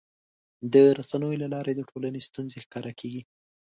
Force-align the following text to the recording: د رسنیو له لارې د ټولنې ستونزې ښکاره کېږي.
د 0.73 0.75
رسنیو 0.99 1.39
له 1.43 1.47
لارې 1.53 1.73
د 1.75 1.81
ټولنې 1.89 2.19
ستونزې 2.27 2.59
ښکاره 2.65 2.91
کېږي. 2.99 3.21